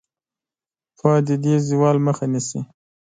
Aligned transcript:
پوهه 0.97 1.19
د 1.27 1.29
دې 1.43 1.55
زوال 1.67 1.97
مخه 2.05 2.25
نیسي. 2.31 2.59